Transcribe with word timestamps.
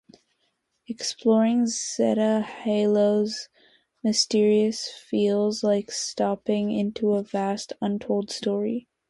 Exploring 0.87 1.67
Zeta 1.67 2.41
Halo's 2.41 3.49
mysteries 4.03 4.87
feels 4.87 5.63
like 5.63 5.91
stepping 5.91 6.71
into 6.71 7.11
a 7.11 7.21
vast, 7.21 7.73
untold 7.83 8.31
story. 8.31 8.87